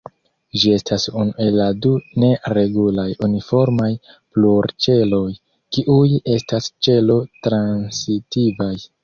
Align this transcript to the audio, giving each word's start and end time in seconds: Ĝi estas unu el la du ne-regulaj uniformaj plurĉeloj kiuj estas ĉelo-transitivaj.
Ĝi 0.61 0.69
estas 0.75 1.03
unu 1.09 1.33
el 1.43 1.57
la 1.59 1.67
du 1.85 1.91
ne-regulaj 2.23 3.05
uniformaj 3.27 3.91
plurĉeloj 4.07 5.21
kiuj 5.77 6.03
estas 6.39 6.73
ĉelo-transitivaj. 6.89 8.75